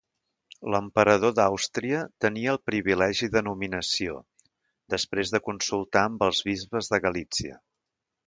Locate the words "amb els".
6.09-6.41